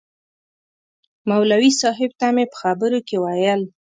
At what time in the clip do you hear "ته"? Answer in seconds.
2.19-2.27